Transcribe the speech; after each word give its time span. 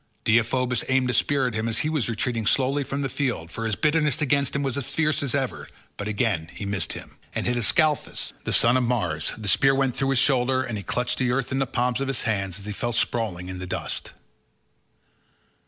Deiphobus 0.23 0.83
aimed 0.87 1.11
a 1.11 1.13
spear 1.13 1.45
at 1.45 1.53
him 1.53 1.67
as 1.67 1.77
he 1.85 1.87
was 1.87 2.09
retreating 2.09 2.47
slowly 2.47 2.83
from 2.83 3.03
the 3.03 3.07
field, 3.07 3.51
for 3.51 3.67
his 3.67 3.75
bitterness 3.75 4.19
against 4.19 4.55
him 4.55 4.63
was 4.63 4.75
as 4.75 4.95
fierce 4.95 5.21
as 5.21 5.35
ever, 5.35 5.67
but 5.95 6.07
again 6.07 6.49
he 6.55 6.65
missed 6.65 6.93
him, 6.93 7.17
and 7.35 7.45
hit 7.45 7.55
Ascalaphus, 7.55 8.33
the 8.43 8.51
son 8.51 8.75
of 8.77 8.83
Mars; 8.83 9.31
the 9.37 9.47
spear 9.47 9.75
went 9.75 9.95
through 9.95 10.09
his 10.09 10.17
shoulder, 10.17 10.63
and 10.63 10.75
he 10.79 10.83
clutched 10.83 11.19
the 11.19 11.29
earth 11.31 11.51
in 11.51 11.59
the 11.59 11.67
palms 11.67 12.01
of 12.01 12.07
his 12.07 12.21
hands 12.23 12.57
as 12.57 12.65
he 12.65 12.73
fell 12.73 12.93
sprawling 12.93 13.47
in 13.47 13.59
the 13.59 13.67
dust. 13.67 14.13